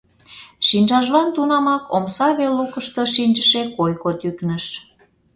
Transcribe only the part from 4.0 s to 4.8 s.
тӱкныш.